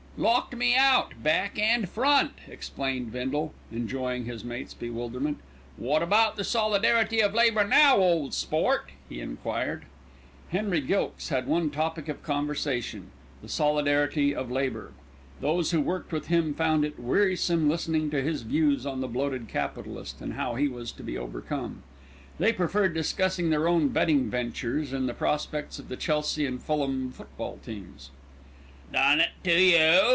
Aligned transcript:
"Locked 0.17 0.55
me 0.55 0.75
out, 0.75 1.23
back 1.23 1.57
and 1.57 1.89
front," 1.89 2.33
explained 2.47 3.11
Bindle, 3.11 3.53
enjoying 3.71 4.25
his 4.25 4.43
mate's 4.43 4.73
bewilderment. 4.75 5.39
"Wot 5.79 6.03
about 6.03 6.35
the 6.35 6.43
solidarity 6.43 7.21
of 7.23 7.33
labour 7.33 7.63
now, 7.63 7.95
ole 7.97 8.29
sport?" 8.29 8.91
he 9.09 9.19
enquired. 9.19 9.85
Henry 10.49 10.79
Gilkes 10.81 11.29
had 11.29 11.47
one 11.47 11.71
topic 11.71 12.07
of 12.09 12.21
conversation 12.21 13.09
"the 13.41 13.49
solidarity 13.49 14.35
of 14.35 14.51
labour." 14.51 14.91
Those 15.39 15.71
who 15.71 15.81
worked 15.81 16.11
with 16.11 16.27
him 16.27 16.53
found 16.53 16.83
it 16.85 16.99
wearisome 16.99 17.67
listening 17.69 18.11
to 18.11 18.21
his 18.21 18.41
views 18.43 18.85
on 18.85 18.99
the 19.01 19.07
bloated 19.07 19.47
capitalist, 19.47 20.21
and 20.21 20.33
how 20.33 20.53
he 20.53 20.67
was 20.67 20.91
to 20.91 21.03
be 21.03 21.17
overcome. 21.17 21.81
They 22.37 22.53
preferred 22.53 22.93
discussing 22.93 23.49
their 23.49 23.67
own 23.67 23.87
betting 23.87 24.29
ventures, 24.29 24.91
and 24.93 25.09
the 25.09 25.15
prospects 25.15 25.79
of 25.79 25.87
the 25.89 25.97
Chelsea 25.97 26.45
and 26.45 26.61
Fulham 26.61 27.11
football 27.11 27.59
teams. 27.65 28.11
"Done 28.93 29.21
it 29.21 29.29
to 29.45 29.57
you!" 29.57 30.01